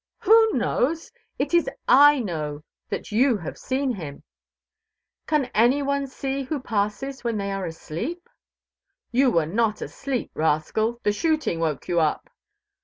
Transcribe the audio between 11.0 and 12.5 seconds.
the shooting woke you up."